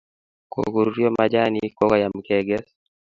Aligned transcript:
Kokorurio 0.53 1.09
machanik 1.17 1.71
kokoyem 1.77 2.15
keges 2.27 2.65